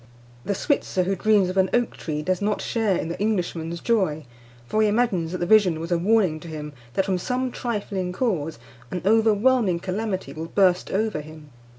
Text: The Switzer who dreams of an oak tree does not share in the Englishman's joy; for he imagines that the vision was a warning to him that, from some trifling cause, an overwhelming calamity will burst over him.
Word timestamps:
The 0.43 0.55
Switzer 0.55 1.03
who 1.03 1.15
dreams 1.15 1.47
of 1.49 1.57
an 1.57 1.69
oak 1.75 1.95
tree 1.95 2.23
does 2.23 2.41
not 2.41 2.59
share 2.59 2.97
in 2.97 3.09
the 3.09 3.19
Englishman's 3.19 3.79
joy; 3.81 4.25
for 4.65 4.81
he 4.81 4.87
imagines 4.87 5.31
that 5.31 5.37
the 5.37 5.45
vision 5.45 5.79
was 5.79 5.91
a 5.91 5.97
warning 5.99 6.39
to 6.39 6.47
him 6.47 6.73
that, 6.95 7.05
from 7.05 7.19
some 7.19 7.51
trifling 7.51 8.11
cause, 8.11 8.57
an 8.89 9.03
overwhelming 9.05 9.79
calamity 9.79 10.33
will 10.33 10.47
burst 10.47 10.89
over 10.89 11.21
him. 11.21 11.51